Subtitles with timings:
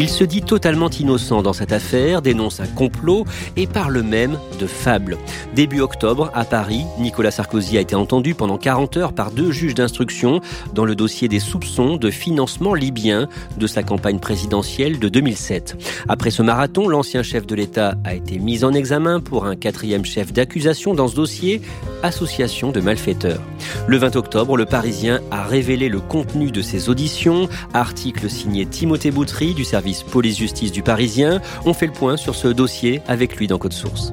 [0.00, 3.24] Il se dit totalement innocent dans cette affaire, dénonce un complot
[3.56, 5.18] et parle même de fable.
[5.56, 9.74] Début octobre, à Paris, Nicolas Sarkozy a été entendu pendant 40 heures par deux juges
[9.74, 10.40] d'instruction
[10.72, 15.76] dans le dossier des soupçons de financement libyen de sa campagne présidentielle de 2007.
[16.08, 20.04] Après ce marathon, l'ancien chef de l'État a été mis en examen pour un quatrième
[20.04, 21.60] chef d'accusation dans ce dossier,
[22.04, 23.42] association de malfaiteurs.
[23.88, 29.10] Le 20 octobre, le Parisien a révélé le contenu de ses auditions, article signé Timothée
[29.10, 31.40] Boutry du service police-justice du Parisien.
[31.64, 34.12] On fait le point sur ce dossier avec lui dans Code Source.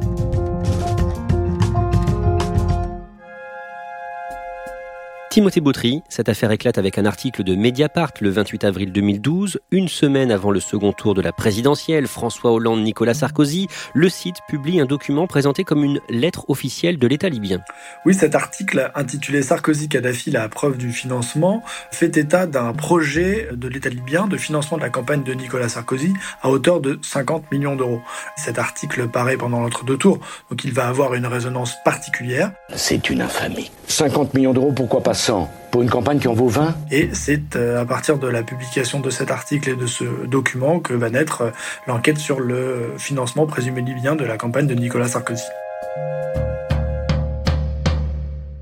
[5.35, 9.89] Timothée Bautry, cette affaire éclate avec un article de Mediapart le 28 avril 2012, une
[9.89, 14.85] semaine avant le second tour de la présidentielle, François Hollande-Nicolas Sarkozy, le site publie un
[14.85, 17.59] document présenté comme une lettre officielle de l'État libyen.
[18.05, 23.89] Oui, cet article intitulé Sarkozy-Kadhafi, la preuve du financement, fait état d'un projet de l'État
[23.89, 26.13] libyen de financement de la campagne de Nicolas Sarkozy
[26.43, 27.99] à hauteur de 50 millions d'euros.
[28.37, 32.53] Cet article paraît pendant l'entre-deux tours, donc il va avoir une résonance particulière.
[32.73, 33.69] C'est une infamie.
[33.87, 35.13] 50 millions d'euros, pourquoi pas
[35.71, 38.99] pour une campagne qui en vaut 20 Et c'est euh, à partir de la publication
[38.99, 41.51] de cet article et de ce document que va naître euh,
[41.87, 45.43] l'enquête sur le financement présumé libyen de la campagne de Nicolas Sarkozy.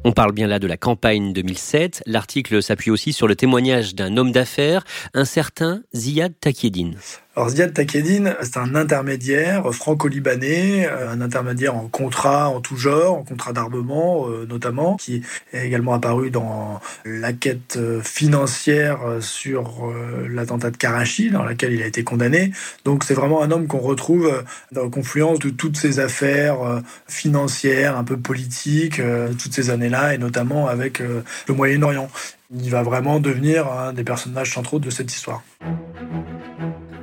[0.05, 2.03] On parle bien là de la campagne 2007.
[2.05, 6.97] L'article s'appuie aussi sur le témoignage d'un homme d'affaires, un certain Ziad Takieddine.
[7.35, 13.17] Alors Ziad Takedine, c'est un intermédiaire franco-libanais, euh, un intermédiaire en contrat en tout genre,
[13.17, 19.91] en contrat d'armement euh, notamment, qui est également apparu dans la quête euh, financière sur
[20.29, 22.51] l'attentat de Karachi, dans laquelle il a été condamné.
[22.85, 27.97] Donc c'est vraiment un homme qu'on retrouve dans la confluence de toutes ces affaires financières,
[27.97, 29.01] un peu politiques,
[29.41, 32.09] toutes ces années-là, et notamment avec le Moyen-Orient.
[32.55, 35.43] Il va vraiment devenir un des personnages centraux de cette histoire.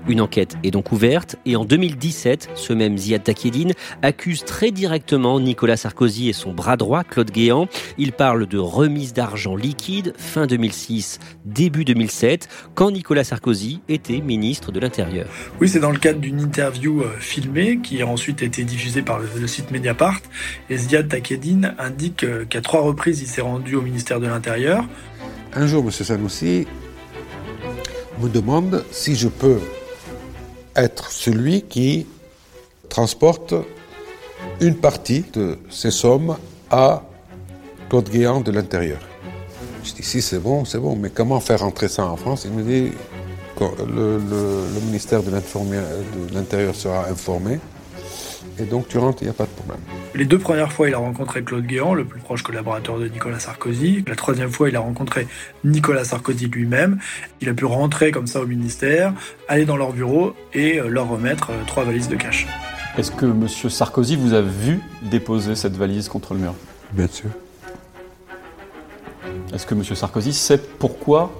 [0.08, 5.38] Une enquête est donc ouverte et en 2017, ce même Ziad Takieddine accuse très directement
[5.38, 7.68] Nicolas Sarkozy et son bras droit, Claude Guéant.
[7.96, 14.72] Il parle de remise d'argent liquide fin 2006, début 2007, quand Nicolas Sarkozy était ministre
[14.72, 15.28] de l'Intérieur.
[15.60, 19.20] Oui, c'est dans le cadre d'une interview euh, filmée qui a ensuite été diffusée par
[19.20, 20.20] le, site Mediapart.
[20.70, 24.84] Et Ziad Takieddine indique euh, qu'à trois reprises, il s'est rendu au ministère de l'Intérieur.
[25.52, 25.90] Un jour, M.
[25.90, 26.66] Sanoussi
[28.20, 29.58] me demande si je peux
[30.76, 32.06] être celui qui
[32.88, 33.54] transporte
[34.60, 36.36] une partie de ces sommes
[36.70, 37.02] à
[37.88, 39.00] Claude Guéant de l'Intérieur.
[39.82, 42.44] Je dis, si c'est bon, c'est bon, mais comment faire rentrer ça en France?
[42.44, 42.92] Il me dit,
[43.60, 45.30] le, le ministère de
[46.32, 47.58] l'Intérieur sera informé
[48.60, 49.78] et donc tu rentres, il n'y a pas de problème.
[50.14, 53.38] Les deux premières fois, il a rencontré Claude Guéant, le plus proche collaborateur de Nicolas
[53.38, 54.04] Sarkozy.
[54.06, 55.26] La troisième fois, il a rencontré
[55.64, 56.98] Nicolas Sarkozy lui-même.
[57.40, 59.14] Il a pu rentrer comme ça au ministère,
[59.48, 62.46] aller dans leur bureau et euh, leur remettre euh, trois valises de cash.
[62.98, 63.46] Est-ce que M.
[63.48, 66.54] Sarkozy vous a vu déposer cette valise contre le mur?
[66.92, 67.30] Bien sûr.
[69.54, 69.84] Est-ce que M.
[69.84, 71.32] Sarkozy sait pourquoi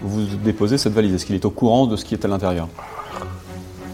[0.00, 1.14] vous déposez cette valise?
[1.14, 2.68] Est-ce qu'il est au courant de ce qui est à l'intérieur?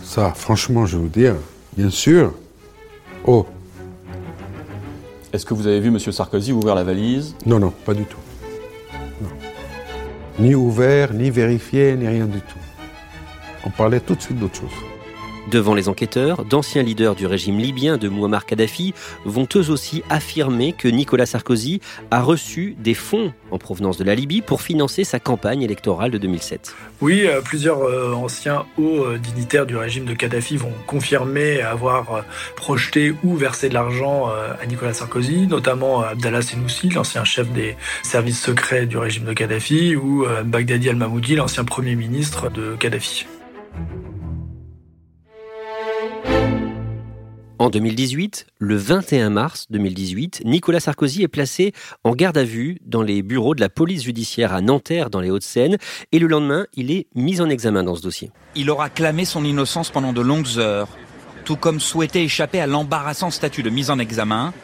[0.04, 1.34] Ça, franchement, je vais vous dire,
[1.76, 2.34] bien sûr.
[3.30, 3.44] Oh.
[5.34, 5.98] Est-ce que vous avez vu M.
[5.98, 7.36] Sarkozy ouvrir la valise?
[7.44, 8.16] Non, non, pas du tout.
[10.38, 12.58] Ni ouvert, ni vérifié, ni rien du tout.
[13.66, 14.87] On parlait tout de suite d'autre chose.
[15.50, 18.92] Devant les enquêteurs, d'anciens leaders du régime libyen de Muammar Kadhafi
[19.24, 21.80] vont eux aussi affirmer que Nicolas Sarkozy
[22.10, 26.18] a reçu des fonds en provenance de la Libye pour financer sa campagne électorale de
[26.18, 26.74] 2007.
[27.00, 32.24] Oui, euh, plusieurs euh, anciens hauts euh, dignitaires du régime de Kadhafi vont confirmer avoir
[32.54, 38.42] projeté ou versé de l'argent à Nicolas Sarkozy, notamment Abdallah Senoussi, l'ancien chef des services
[38.42, 43.26] secrets du régime de Kadhafi, ou Baghdadi al-Mahmoudi, l'ancien premier ministre de Kadhafi.
[47.60, 51.72] En 2018, le 21 mars 2018, Nicolas Sarkozy est placé
[52.04, 55.28] en garde à vue dans les bureaux de la police judiciaire à Nanterre dans les
[55.28, 55.76] Hauts-de-Seine
[56.12, 58.30] et le lendemain, il est mis en examen dans ce dossier.
[58.54, 60.88] Il aura clamé son innocence pendant de longues heures,
[61.44, 64.54] tout comme souhaité échapper à l'embarrassant statut de mise en examen,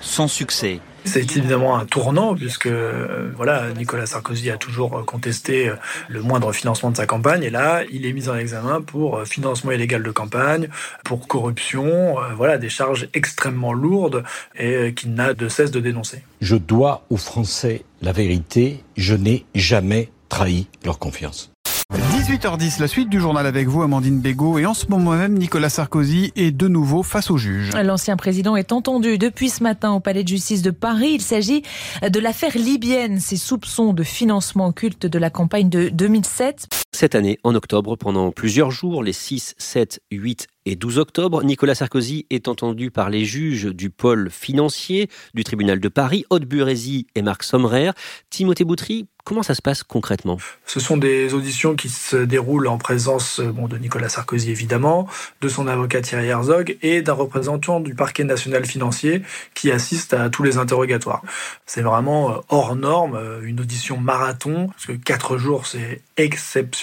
[0.00, 0.80] sans succès.
[1.04, 5.74] C'est évidemment un tournant puisque euh, voilà Nicolas Sarkozy a toujours contesté euh,
[6.08, 9.24] le moindre financement de sa campagne et là il est mis en examen pour euh,
[9.24, 10.68] financement illégal de campagne,
[11.04, 14.24] pour corruption, voilà des charges extrêmement lourdes
[14.58, 16.22] et qu'il n'a de cesse de dénoncer.
[16.40, 21.51] Je dois aux Français la vérité, je n'ai jamais trahi leur confiance.
[21.92, 24.58] 18h10, la suite du journal avec vous, Amandine Bégaud.
[24.58, 27.72] Et en ce moment même, Nicolas Sarkozy est de nouveau face au juge.
[27.74, 31.10] L'ancien président est entendu depuis ce matin au palais de justice de Paris.
[31.14, 31.62] Il s'agit
[32.02, 36.81] de l'affaire libyenne, ses soupçons de financement occulte de la campagne de 2007.
[36.94, 41.74] Cette année, en octobre, pendant plusieurs jours, les 6, 7, 8 et 12 octobre, Nicolas
[41.74, 47.06] Sarkozy est entendu par les juges du pôle financier du tribunal de Paris, Haute Burézy
[47.14, 47.90] et Marc Sommerer.
[48.30, 50.38] Timothée Boutry, comment ça se passe concrètement?
[50.66, 55.08] Ce sont des auditions qui se déroulent en présence bon, de Nicolas Sarkozy évidemment,
[55.40, 59.22] de son avocat Thierry Herzog et d'un représentant du parquet national financier
[59.54, 61.22] qui assiste à tous les interrogatoires.
[61.66, 66.02] C'est vraiment euh, hors norme, euh, une audition marathon, parce que 4 jours c'est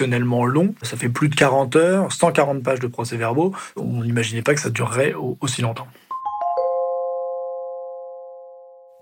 [0.06, 0.74] long.
[0.81, 4.69] Ça fait plus de 40 heures, 140 pages de procès-verbaux on n'imaginait pas que ça
[4.69, 5.88] durerait aussi longtemps.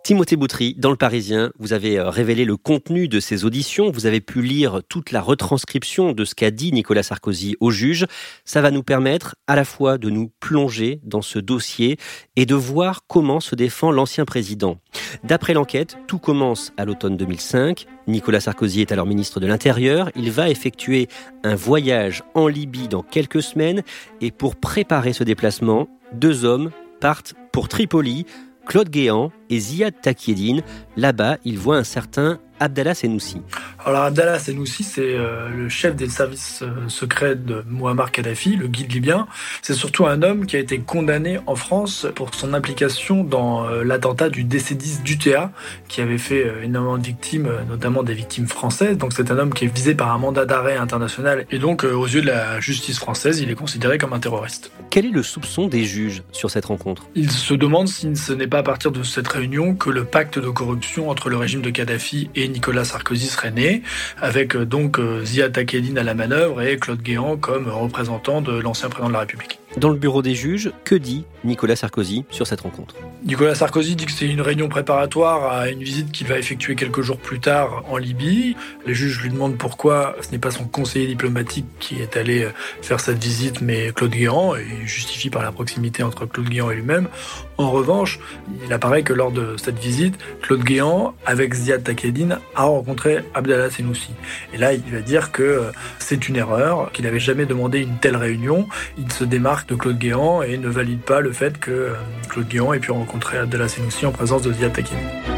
[0.08, 3.92] Timothée Boutry, dans Le Parisien, vous avez euh, révélé le contenu de ces auditions.
[3.92, 8.06] Vous avez pu lire toute la retranscription de ce qu'a dit Nicolas Sarkozy au juge.
[8.46, 11.98] Ça va nous permettre à la fois de nous plonger dans ce dossier
[12.38, 14.80] et de voir comment se défend l'ancien président.
[15.26, 17.86] D'après l'enquête, tout commence à l'automne 2005.
[18.08, 20.10] Nicolas Sarkozy est alors ministre de l'Intérieur.
[20.16, 21.10] Il va effectuer
[21.44, 23.84] un voyage en Libye dans quelques semaines.
[24.22, 26.72] Et pour préparer ce déplacement, deux hommes
[27.02, 28.26] partent pour Tripoli
[28.68, 30.62] Claude Guéant et Ziad Takieddine.
[30.98, 33.42] Là-bas, il voit un certain Abdallah Senoussi.
[33.86, 38.68] Alors Abdallah Senoussi, c'est euh, le chef des services euh, secrets de Muammar Kadhafi, le
[38.68, 39.28] guide libyen.
[39.62, 43.84] C'est surtout un homme qui a été condamné en France pour son implication dans euh,
[43.84, 45.52] l'attentat du DC-10 d'UTA,
[45.88, 48.98] qui avait fait énormément de victimes, notamment des victimes françaises.
[48.98, 52.08] Donc c'est un homme qui est visé par un mandat d'arrêt international et donc aux
[52.08, 54.72] yeux de la justice française, il est considéré comme un terroriste.
[54.90, 57.04] Quel est le soupçon des juges sur cette rencontre?
[57.16, 60.40] Ils se demandent si ce n'est pas à partir de cette réunion que le pacte
[60.40, 63.82] de corruption entre le régime de Kadhafi et Nicolas Sarkozy serait né,
[64.22, 68.58] avec euh, donc euh, Ziad Takedine à la manœuvre et Claude Guéant comme représentant de
[68.60, 69.60] l'ancien président de la République.
[69.78, 72.96] Dans le bureau des juges, que dit Nicolas Sarkozy sur cette rencontre?
[73.24, 77.02] Nicolas Sarkozy dit que c'est une réunion préparatoire à une visite qu'il va effectuer quelques
[77.02, 78.56] jours plus tard en Libye.
[78.86, 82.52] Les juges lui demandent pourquoi ce n'est pas son conseiller diplomatique qui est allé euh,
[82.82, 86.72] faire cette visite, mais Claude Guéant, et il justifie par la proximité entre Claude Guéant
[86.72, 87.08] et lui-même.
[87.58, 88.20] En revanche,
[88.66, 93.72] il apparaît que lors de cette visite, Claude Guéant, avec Ziad Takedine, a rencontré Abdallah
[93.72, 94.12] Senoussi.
[94.54, 97.98] Et là, il va dire que euh, c'est une erreur, qu'il n'avait jamais demandé une
[97.98, 98.68] telle réunion.
[98.98, 101.94] Il se démarque de Claude Guéant et ne valide pas le fait que euh,
[102.30, 105.37] Claude Guéant ait pu rencontrer Abdallah Senoussi en présence de Ziad Takedine.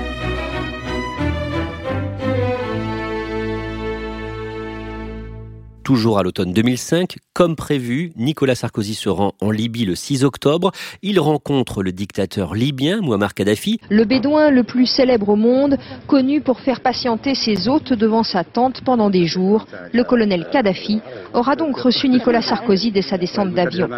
[5.89, 10.71] Toujours à l'automne 2005, comme prévu, Nicolas Sarkozy se rend en Libye le 6 octobre.
[11.01, 13.79] Il rencontre le dictateur libyen Muammar Kadhafi.
[13.89, 18.43] Le bédouin le plus célèbre au monde, connu pour faire patienter ses hôtes devant sa
[18.43, 21.01] tente pendant des jours, le colonel Kadhafi,
[21.33, 23.89] aura donc reçu Nicolas Sarkozy dès sa descente d'avion.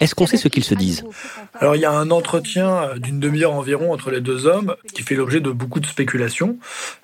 [0.00, 1.02] Est-ce qu'on sait ce qu'ils se disent?
[1.54, 5.14] Alors il y a un entretien d'une demi-heure environ entre les deux hommes qui fait
[5.14, 6.58] l'objet de beaucoup de spéculations.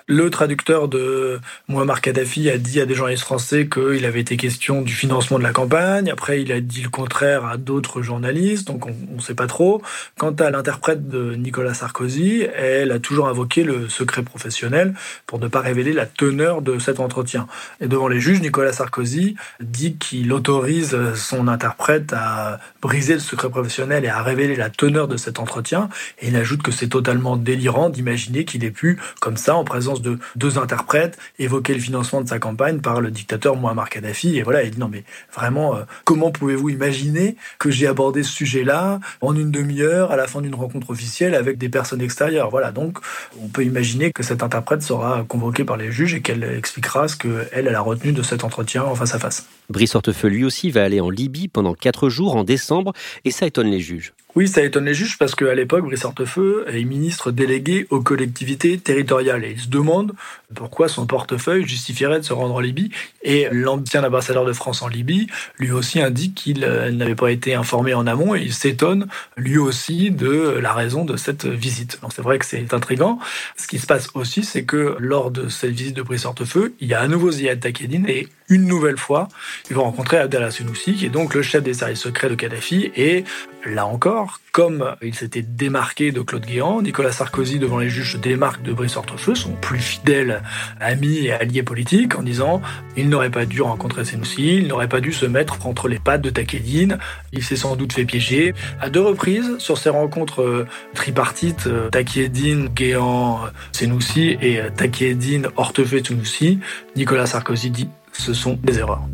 [0.06, 4.82] Le traducteur de Muammar Kadhafi a dit à des journalistes français qu'il avait été question
[4.82, 6.10] du financement de la campagne.
[6.10, 9.82] Après, il a dit le contraire à d'autres journalistes, donc on ne sait pas trop.
[10.18, 14.94] Quant à l'interprète de Nicolas Sarkozy, elle a toujours invoqué le secret professionnel
[15.26, 17.46] pour ne pas révéler la teneur de cet entretien.
[17.80, 23.50] Et devant les juges, Nicolas Sarkozy dit qu'il autorise son interprète à briser le secret
[23.50, 25.88] professionnel et à révéler la teneur de cet entretien.
[26.20, 30.02] Et il ajoute que c'est totalement délirant d'imaginer qu'il ait pu, comme ça, en présence
[30.02, 34.42] de deux interprètes, évoquer le financement de sa campagne par le dictateur Muammar Kadhafi Et
[34.42, 35.04] voilà, il dit non mais
[35.34, 40.40] vraiment, comment pouvez-vous imaginer que j'ai abordé ce sujet-là en une demi-heure à la fin
[40.40, 42.50] d'une rencontre officielle avec des personnes extérieures?
[42.50, 42.98] Voilà, donc
[43.42, 47.16] on peut imaginer que cette interprète sera convoquée par les juges et qu'elle expliquera ce
[47.16, 49.46] qu'elle, elle a retenu de cet entretien en face à face.
[49.68, 52.92] Brice Hortefeux, lui aussi, va aller en Libye pendant quatre jours en décembre
[53.24, 54.12] et ça étonne les juges.
[54.36, 58.78] Oui, ça étonne les juges parce qu'à l'époque, Brice Hortefeux est ministre délégué aux collectivités
[58.78, 60.12] territoriales et il se demande
[60.56, 62.90] pourquoi son portefeuille justifierait de se rendre en Libye.
[63.22, 65.28] Et l'ancien ambassadeur de France en Libye,
[65.60, 69.56] lui aussi indique qu'il euh, n'avait pas été informé en amont et il s'étonne lui
[69.56, 72.00] aussi de la raison de cette visite.
[72.02, 73.20] Donc c'est vrai que c'est intrigant.
[73.56, 76.88] Ce qui se passe aussi, c'est que lors de cette visite de Brice Hortefeux, il
[76.88, 79.28] y a à nouveau Ziad Takedine et une nouvelle fois,
[79.70, 82.92] il va rencontrer Abdallah Senoussi, qui est donc le chef des services secrets de Kadhafi.
[82.94, 83.24] Et
[83.64, 88.18] là encore, comme il s'était démarqué de Claude Guéant, Nicolas Sarkozy, devant les juges, se
[88.18, 90.42] démarque de Brice Hortefeux, son plus fidèle
[90.80, 92.60] ami et allié politique, en disant
[92.96, 96.22] il n'aurait pas dû rencontrer Senoussi, il n'aurait pas dû se mettre entre les pattes
[96.22, 96.98] de Takedine,
[97.32, 98.54] il s'est sans doute fait piéger.
[98.80, 103.40] À deux reprises, sur ces rencontres euh, tripartites, euh, Takedine, Guéant,
[103.72, 106.58] Senoussi et euh, Takedine, Hortefeux, Senoussi,
[106.94, 109.06] Nicolas Sarkozy dit ce sont des erreurs.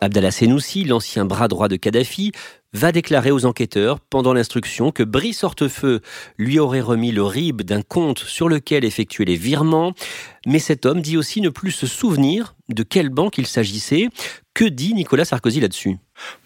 [0.00, 2.32] Abdallah Senoussi, l'ancien bras droit de Kadhafi,
[2.74, 6.00] va déclarer aux enquêteurs pendant l'instruction que Brice Hortefeux
[6.36, 9.94] lui aurait remis le RIB d'un compte sur lequel effectuer les virements.
[10.46, 14.08] Mais cet homme dit aussi ne plus se souvenir de quelle banque il s'agissait.
[14.52, 15.96] Que dit Nicolas Sarkozy là-dessus?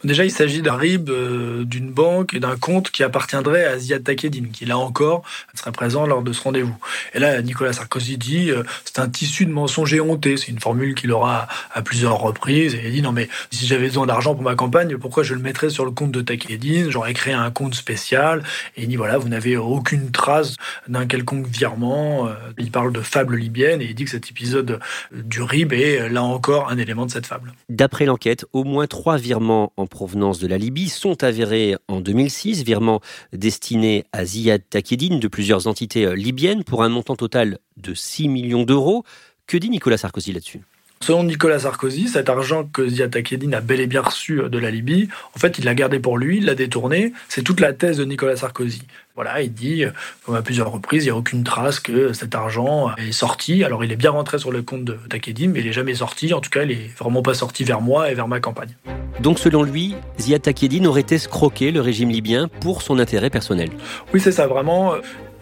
[0.05, 4.05] Déjà, il s'agit d'un RIB euh, d'une banque et d'un compte qui appartiendrait à Ziad
[4.05, 6.77] Takedine, qui là encore serait présent lors de ce rendez-vous.
[7.15, 10.37] Et là, Nicolas Sarkozy dit euh, c'est un tissu de mensonges éhontés.
[10.37, 12.75] C'est une formule qu'il aura à plusieurs reprises.
[12.77, 15.41] Et il dit non mais si j'avais besoin d'argent pour ma campagne, pourquoi je le
[15.41, 16.91] mettrais sur le compte de Takedine?
[16.91, 18.45] J'aurais créé un compte spécial.
[18.77, 20.55] Et il dit voilà, vous n'avez aucune trace
[20.87, 22.29] d'un quelconque virement.
[22.29, 24.79] Euh, il parle de fable libyenne et il dit que cet épisode
[25.13, 27.53] du RIB est là encore un élément de cette fable.
[27.69, 32.63] D'après l'enquête, au moins trois virements en provenance de la Libye sont avérés en 2006,
[32.65, 33.01] virements
[33.33, 38.29] destinés à Ziad Takedine de plusieurs entités euh, libyennes pour un montant total de 6
[38.29, 39.05] millions d'euros.
[39.47, 40.61] Que dit Nicolas Sarkozy là-dessus?
[41.01, 44.59] Selon Nicolas Sarkozy, cet argent que Ziad Takedine a bel et bien reçu euh, de
[44.59, 47.13] la Libye, en fait, il l'a gardé pour lui, il l'a détourné.
[47.29, 48.83] C'est toute la thèse de Nicolas Sarkozy.
[49.19, 49.91] Voilà, il dit, euh,
[50.25, 53.65] comme à plusieurs reprises, il n'y a aucune trace que cet argent est sorti.
[53.65, 56.33] Alors, il est bien rentré sur le compte de Takedine, mais il n'est jamais sorti.
[56.33, 58.77] En tout cas, il n'est vraiment pas sorti vers moi et vers ma campagne.
[59.19, 63.71] Donc, selon lui, Ziad Takedine aurait escroqué le régime libyen pour son intérêt personnel.
[64.15, 64.95] Oui, c'est ça, vraiment.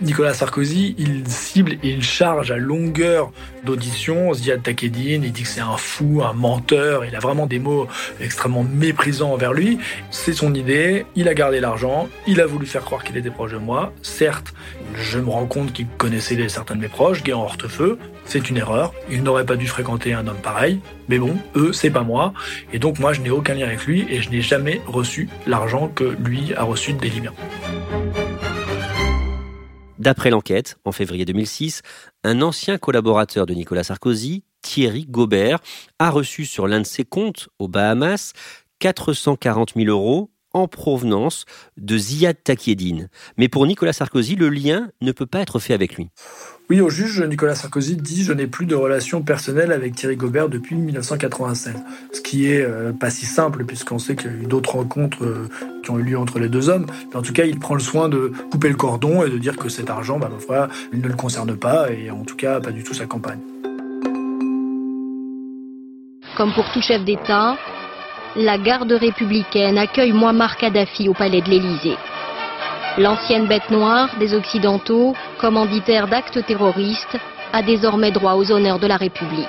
[0.03, 3.33] Nicolas Sarkozy, il cible et il charge à longueur
[3.65, 5.25] d'audition Ziad Takedine.
[5.25, 7.07] Il dit que c'est un fou, un menteur.
[7.07, 7.89] Il a vraiment des mots
[8.21, 9.79] extrêmement méprisants envers lui.
[10.11, 11.07] C'est son idée.
[11.15, 12.09] Il a gardé l'argent.
[12.27, 13.93] Il a voulu faire croire qu'il était proche de moi.
[14.03, 14.53] Certes,
[14.95, 17.99] je me rends compte qu'il connaissait certains de mes proches, Guéant Hortefeux.
[18.27, 18.93] C'est une erreur.
[19.11, 20.81] Il n'aurait pas dû fréquenter un homme pareil.
[21.09, 22.35] Mais bon, eux, c'est pas moi.
[22.73, 25.89] Et donc, moi, je n'ai aucun lien avec lui et je n'ai jamais reçu l'argent
[25.89, 27.33] que lui a reçu des Libyens.
[30.07, 31.83] D'après l'enquête, en février 2006,
[32.23, 35.59] un ancien collaborateur de Nicolas Sarkozy, Thierry Gobert,
[35.99, 38.33] a reçu sur l'un de ses comptes aux Bahamas
[38.79, 41.45] 440 000 euros en provenance
[41.77, 43.09] de Ziad Takiedine.
[43.37, 46.11] Mais pour Nicolas Sarkozy, le lien ne peut pas être fait avec lui.
[46.69, 50.49] Oui, au juge, Nicolas Sarkozy dit Je n'ai plus de relation personnelle avec Thierry Gobert
[50.49, 51.77] depuis 1996.
[52.13, 55.25] Ce qui est euh, pas si simple, puisqu'on sait qu'il y a eu d'autres rencontres
[55.25, 55.49] euh,
[55.85, 56.87] qui ont eu lieu entre les deux hommes.
[57.11, 59.57] Mais en tout cas, il prend le soin de couper le cordon et de dire
[59.57, 60.29] que cet argent, bah,
[60.93, 63.39] il ne le concerne pas, et en tout cas, pas du tout sa campagne.
[66.37, 67.57] Comme pour tout chef d'État,
[68.35, 71.97] la garde républicaine accueille Muammar Kadhafi au palais de l'Élysée.
[72.99, 77.19] L'ancienne bête noire des Occidentaux, commanditaire d'actes terroristes,
[77.53, 79.47] a désormais droit aux honneurs de la République.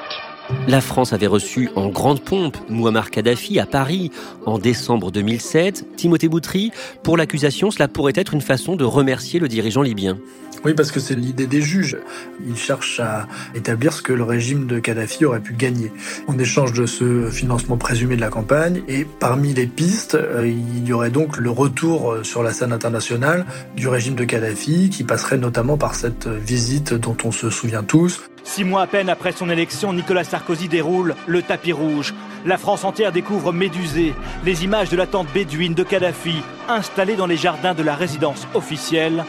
[0.67, 4.11] La France avait reçu en grande pompe Muammar Kadhafi à Paris
[4.45, 5.95] en décembre 2007.
[5.95, 6.71] Timothée Boutry,
[7.03, 10.17] pour l'accusation, cela pourrait être une façon de remercier le dirigeant libyen.
[10.65, 11.97] Oui, parce que c'est l'idée des juges.
[12.45, 15.91] Ils cherchent à établir ce que le régime de Kadhafi aurait pu gagner
[16.27, 18.81] en échange de ce financement présumé de la campagne.
[18.87, 22.73] Et parmi les pistes, euh, il y aurait donc le retour euh, sur la scène
[22.73, 23.45] internationale
[23.75, 28.21] du régime de Kadhafi, qui passerait notamment par cette visite dont on se souvient tous.
[28.43, 32.13] Six mois à peine après son élection, Nicolas Sarkozy déroule le tapis rouge.
[32.45, 34.13] La France entière découvre Médusée,
[34.45, 38.47] les images de la tente bédouine de Kadhafi, installée dans les jardins de la résidence
[38.53, 39.25] officielle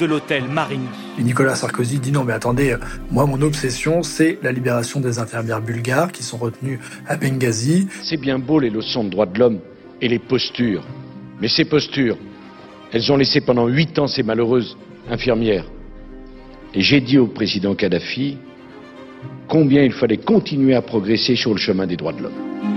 [0.00, 0.88] de l'hôtel Marigny.
[1.18, 2.74] Nicolas Sarkozy dit non mais attendez,
[3.10, 7.86] moi mon obsession c'est la libération des infirmières bulgares qui sont retenues à Benghazi.
[8.02, 9.60] C'est bien beau les leçons de droits de l'homme
[10.00, 10.82] et les postures,
[11.40, 12.16] mais ces postures,
[12.92, 14.76] elles ont laissé pendant huit ans ces malheureuses
[15.10, 15.66] infirmières.
[16.74, 18.38] Et j'ai dit au président Kadhafi,
[19.48, 22.69] combien il fallait continuer à progresser sur le chemin des droits de l'homme.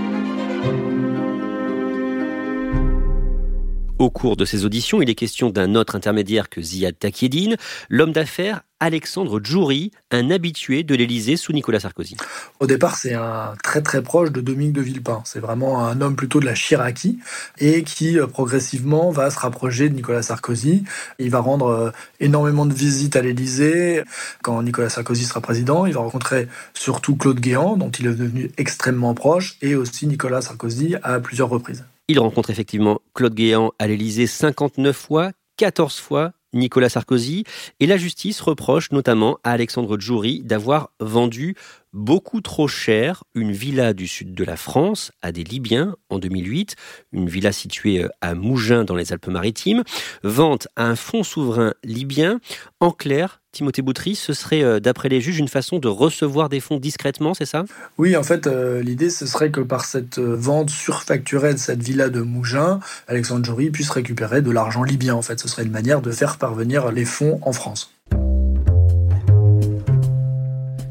[4.04, 7.56] Au cours de ces auditions, il est question d'un autre intermédiaire que Ziad Takieddine,
[7.88, 12.18] l'homme d'affaires Alexandre Djouri, un habitué de l'Élysée sous Nicolas Sarkozy.
[12.60, 15.22] Au départ, c'est un très très proche de Dominique de Villepin.
[15.24, 17.18] C'est vraiment un homme plutôt de la Chiraki
[17.56, 20.84] et qui euh, progressivement va se rapprocher de Nicolas Sarkozy.
[21.18, 24.02] Il va rendre euh, énormément de visites à l'Élysée.
[24.42, 28.50] Quand Nicolas Sarkozy sera président, il va rencontrer surtout Claude Guéant, dont il est devenu
[28.58, 31.86] extrêmement proche, et aussi Nicolas Sarkozy à plusieurs reprises.
[32.06, 37.44] Il rencontre effectivement Claude Guéant à l'Élysée 59 fois, 14 fois Nicolas Sarkozy,
[37.80, 41.56] et la justice reproche notamment à Alexandre Djouri d'avoir vendu
[41.94, 46.74] beaucoup trop cher une villa du sud de la France à des Libyens en 2008,
[47.12, 49.84] une villa située euh, à Mougins dans les Alpes-Maritimes,
[50.24, 52.40] vente à un fonds souverain libyen.
[52.80, 56.58] En clair, Timothée Boutry, ce serait, euh, d'après les juges, une façon de recevoir des
[56.58, 57.64] fonds discrètement, c'est ça?
[57.96, 62.08] Oui, en fait, euh, l'idée, ce serait que par cette vente surfacturée de cette villa
[62.08, 65.14] de Mougins, Alexandre Jory puisse récupérer de l'argent libyen.
[65.14, 67.93] En fait, ce serait une manière de faire parvenir les fonds en France.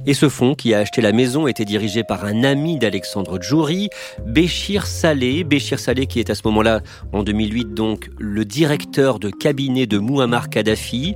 [0.06, 3.90] Et ce fonds qui a acheté la maison était dirigé par un ami d'Alexandre Djouri,
[4.26, 5.44] Béchir Saleh.
[5.44, 6.82] Béchir Saleh qui est à ce moment-là,
[7.14, 11.16] en 2008, donc le directeur de cabinet de Muammar Kadhafi.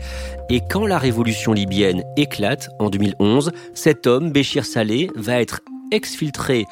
[0.49, 5.59] Et quand la révolution libyenne éclate en 2011, cet homme, Béchir Saleh, va être
[5.91, 6.65] exfiltré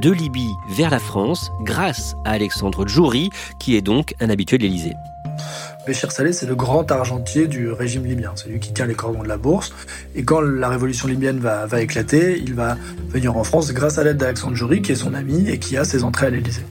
[0.00, 4.62] de Libye vers la France grâce à Alexandre Djouri, qui est donc un habitué de
[4.62, 4.94] l'Élysée.
[5.84, 8.32] Béchir Saleh, c'est le grand argentier du régime libyen.
[8.36, 9.74] C'est lui qui tient les cordons de la bourse.
[10.14, 12.76] Et quand la révolution libyenne va, éclater, il va
[13.08, 15.82] venir en France grâce à l'aide d'Alexandre Jory, qui est son ami et qui a
[15.82, 16.62] ses entrées à l'Élysée.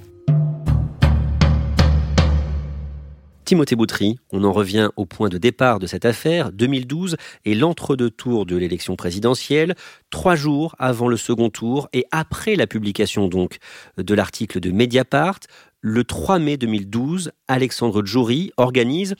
[3.44, 6.54] Timothée Boutry, on en revient au point de départ de cette affaire.
[6.54, 9.76] 2012 et l'entre-deux-tours de l'élection présidentielle,
[10.10, 13.58] trois jours avant le second tour et après la publication donc
[13.98, 15.40] de l'article de Mediapart,
[15.82, 19.16] le 3 mai 2012, Alexandre Djouri organise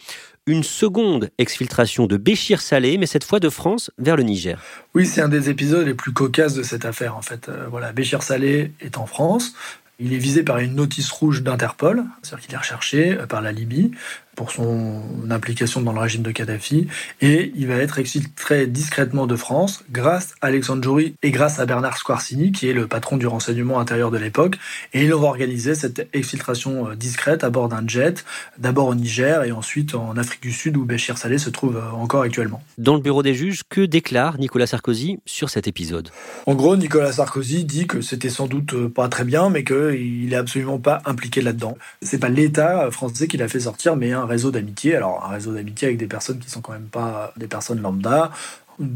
[0.46, 4.62] une seconde exfiltration de Béchir Salé, mais cette fois de France vers le Niger.
[4.94, 7.16] Oui, c'est un des épisodes les plus cocasses de cette affaire.
[7.16, 9.54] En fait, euh, voilà, Béchir Salé est en France.
[10.00, 13.52] Il est visé par une notice rouge d'Interpol, c'est-à-dire qu'il est recherché euh, par la
[13.52, 13.92] Libye
[14.36, 16.88] pour son implication dans le régime de Kadhafi,
[17.22, 21.66] et il va être exfiltré discrètement de France grâce à Alexandre Jory et grâce à
[21.66, 24.58] Bernard Squarcini, qui est le patron du renseignement intérieur de l'époque,
[24.94, 28.26] et ils vont organiser cette exfiltration euh, discrète à bord d'un jet,
[28.58, 31.92] d'abord au Niger et ensuite en Afrique du Sud où Béchir Salé se trouve euh,
[31.92, 32.62] encore actuellement.
[32.78, 36.10] Dans le bureau des juges, que déclare Nicolas Sarkozy sur cet épisode?
[36.46, 40.30] En gros, Nicolas Sarkozy dit que c'était sans doute euh, pas très bien, mais qu'il
[40.30, 41.78] n'est absolument pas impliqué là-dedans.
[42.02, 44.96] C'est pas l'État français qui l'a fait sortir, mais un réseau d'amitié.
[44.96, 48.32] Alors, un réseau d'amitié avec des personnes qui sont quand même pas des personnes lambda.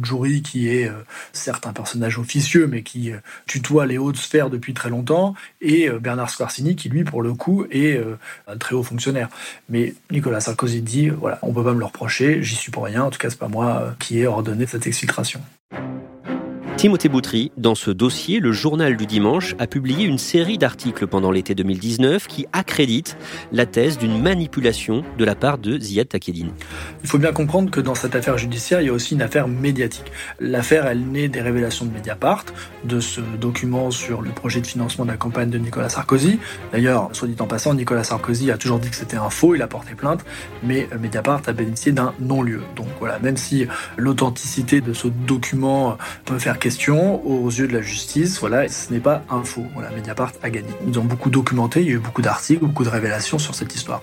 [0.03, 4.49] Jury qui est euh, certes un personnage officieux mais qui euh, tutoie les hautes sphères
[4.49, 8.01] depuis très longtemps et euh, Bernard Squarcini qui lui pour le coup est
[8.47, 9.29] un très haut fonctionnaire.
[9.69, 13.03] Mais Nicolas Sarkozy dit voilà on peut pas me le reprocher, j'y suis pour rien,
[13.03, 15.41] en tout cas c'est pas moi qui ai ordonné cette exfiltration.
[16.85, 21.31] Timothée Boutry, dans ce dossier, le journal du dimanche a publié une série d'articles pendant
[21.31, 23.17] l'été 2019 qui accréditent
[23.51, 26.51] la thèse d'une manipulation de la part de Ziad Takedine.
[27.01, 29.47] Il faut bien comprendre que dans cette affaire judiciaire, il y a aussi une affaire
[29.47, 30.11] médiatique.
[30.39, 32.45] L'affaire, elle naît des révélations de Mediapart,
[32.83, 36.37] de ce document sur le projet de financement de la campagne de Nicolas Sarkozy.
[36.71, 39.63] D'ailleurs, soit dit en passant, Nicolas Sarkozy a toujours dit que c'était un faux, il
[39.63, 40.23] a porté plainte,
[40.61, 42.61] mais Mediapart a bénéficié d'un non-lieu.
[42.75, 43.65] Donc voilà, même si
[43.97, 46.74] l'authenticité de ce document peut faire question
[47.25, 48.39] aux yeux de la justice.
[48.39, 49.65] Voilà, ce n'est pas un faux.
[49.73, 50.69] Voilà, Mediapart a gagné.
[50.87, 53.73] Ils ont beaucoup documenté, il y a eu beaucoup d'articles, beaucoup de révélations sur cette
[53.75, 54.01] histoire.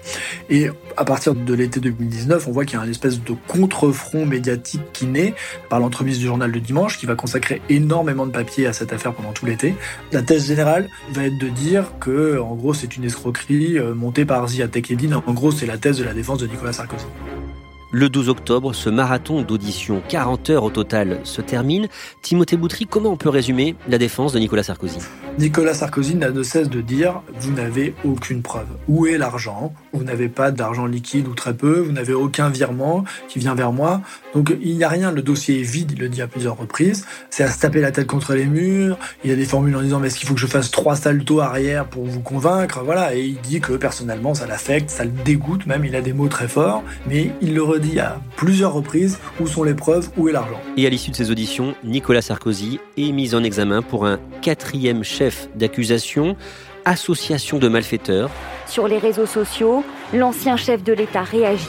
[0.50, 4.26] Et à partir de l'été 2019, on voit qu'il y a une espèce de contre-front
[4.26, 5.34] médiatique qui naît
[5.68, 9.12] par l'entremise du journal de dimanche, qui va consacrer énormément de papier à cette affaire
[9.12, 9.74] pendant tout l'été.
[10.12, 14.24] La thèse générale va être de dire que, en gros, c'est une escroquerie euh, montée
[14.24, 15.20] par Ziad Tekedine.
[15.26, 17.06] En gros, c'est la thèse de la défense de Nicolas Sarkozy.
[17.94, 21.88] Le 12 octobre, ce marathon d'audition, 40 heures au total, se termine.
[22.22, 24.96] Timothée Boutry, comment on peut résumer la défense de Nicolas Sarkozy?
[25.38, 28.66] Nicolas Sarkozy n'a de cesse de dire Vous n'avez aucune preuve.
[28.86, 29.72] Où est l'argent?
[29.94, 33.72] Vous n'avez pas d'argent liquide ou très peu, vous n'avez aucun virement qui vient vers
[33.72, 34.02] moi.
[34.34, 37.06] Donc il n'y a rien, le dossier est vide, il le dit à plusieurs reprises.
[37.30, 38.98] C'est à se taper la tête contre les murs.
[39.24, 40.96] Il y a des formules en disant Mais est-ce qu'il faut que je fasse trois
[40.96, 42.82] saltos arrière pour vous convaincre?
[42.84, 43.14] Voilà.
[43.16, 45.86] Et il dit que personnellement, ça l'affecte, ça le dégoûte même.
[45.86, 49.64] Il a des mots très forts, mais il le dit à plusieurs reprises où sont
[49.64, 50.60] les preuves, où est l'argent?
[50.76, 55.02] Et à l'issue de ces auditions, Nicolas Sarkozy est mis en examen pour un quatrième
[55.02, 55.21] chef
[55.54, 56.36] d'accusation,
[56.84, 58.30] association de malfaiteurs.
[58.66, 61.68] Sur les réseaux sociaux, l'ancien chef de l'État réagit.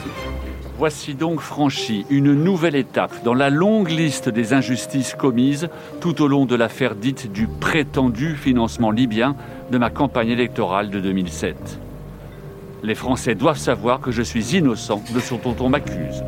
[0.76, 5.68] Voici donc franchi une nouvelle étape dans la longue liste des injustices commises
[6.00, 9.36] tout au long de l'affaire dite du prétendu financement libyen
[9.70, 11.78] de ma campagne électorale de 2007.
[12.82, 16.24] Les Français doivent savoir que je suis innocent de ce dont on m'accuse.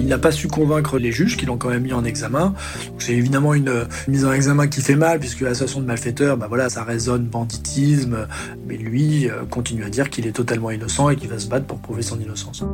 [0.00, 2.54] Il n'a pas su convaincre les juges qui l'ont quand même mis en examen.
[2.98, 6.70] C'est évidemment une, mise en examen qui fait mal puisque l'association de malfaiteurs, bah voilà,
[6.70, 8.26] ça résonne banditisme.
[8.66, 11.66] Mais lui euh, continue à dire qu'il est totalement innocent et qu'il va se battre
[11.66, 12.64] pour prouver son innocence.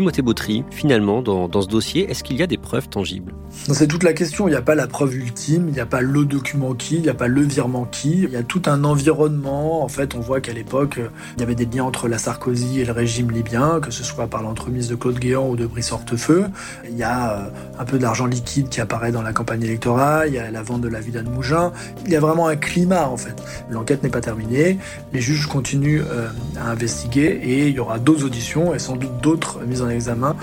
[0.00, 3.34] Timothée finalement, dans, ce dossier, est-ce qu'il y a des preuves tangibles?
[3.50, 4.48] C'est toute la question.
[4.48, 7.02] Il n'y a pas la preuve ultime, il n'y a pas le document qui, il
[7.02, 8.22] n'y a pas le virement qui.
[8.22, 9.84] Il y a tout un environnement.
[9.84, 11.00] En fait, on voit qu'à l'époque,
[11.36, 14.26] il y avait des liens entre la Sarkozy et le régime libyen, que ce soit
[14.26, 16.46] par l'entremise de Claude Guéant ou de Brice Hortefeux.
[16.88, 20.28] Il y a euh, un peu d'argent liquide qui apparaît dans la campagne électorale.
[20.28, 21.72] Il y a la vente de la villa de Mougin.
[22.06, 23.34] Il y a vraiment un climat, en fait.
[23.70, 24.78] L'enquête n'est pas terminée.
[25.12, 29.20] Les juges continuent euh, à investiguer et il y aura d'autres auditions et sans doute
[29.20, 30.36] d'autres mises en examen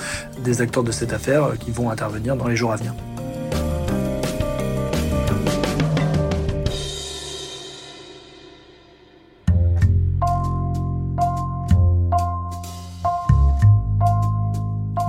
[0.44, 2.94] des acteurs de cette affaire euh, qui vont intervenir dans les jours à venir.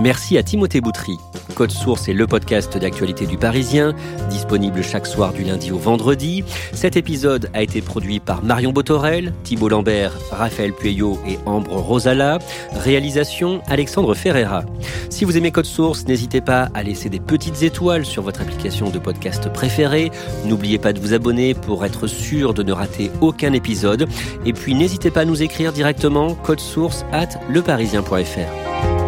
[0.01, 1.17] Merci à Timothée Boutry.
[1.59, 3.93] Code Source est le podcast d'actualité du Parisien,
[4.29, 6.45] disponible chaque soir du lundi au vendredi.
[6.71, 12.39] Cet épisode a été produit par Marion Botorel, Thibault Lambert, Raphaël Pueyo et Ambre Rosala.
[12.71, 14.63] Réalisation Alexandre Ferreira.
[15.09, 18.89] Si vous aimez Code Source, n'hésitez pas à laisser des petites étoiles sur votre application
[18.89, 20.11] de podcast préférée.
[20.45, 24.07] N'oubliez pas de vous abonner pour être sûr de ne rater aucun épisode.
[24.45, 28.98] Et puis n'hésitez pas à nous écrire directement code source at leparisien.fr.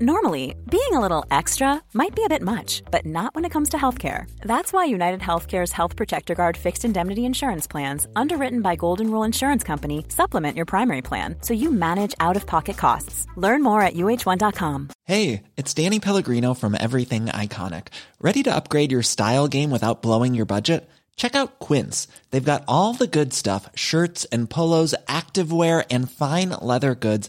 [0.00, 3.68] Normally, being a little extra might be a bit much, but not when it comes
[3.68, 4.28] to healthcare.
[4.40, 9.22] That's why United Healthcare's Health Protector Guard fixed indemnity insurance plans, underwritten by Golden Rule
[9.22, 13.28] Insurance Company, supplement your primary plan so you manage out of pocket costs.
[13.36, 14.88] Learn more at uh1.com.
[15.04, 17.86] Hey, it's Danny Pellegrino from Everything Iconic.
[18.20, 20.90] Ready to upgrade your style game without blowing your budget?
[21.14, 22.08] Check out Quince.
[22.30, 27.28] They've got all the good stuff shirts and polos, activewear, and fine leather goods